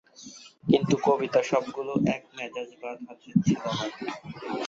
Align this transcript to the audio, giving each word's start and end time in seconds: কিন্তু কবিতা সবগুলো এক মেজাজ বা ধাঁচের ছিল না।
কিন্তু 0.63 0.95
কবিতা 1.05 1.41
সবগুলো 1.43 1.93
এক 2.15 2.23
মেজাজ 2.35 2.69
বা 2.81 2.89
ধাঁচের 3.01 3.35
ছিল 3.45 3.61
না। 3.69 3.85